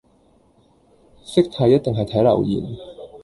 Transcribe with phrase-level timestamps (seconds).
[1.23, 2.75] 識睇一定係睇留言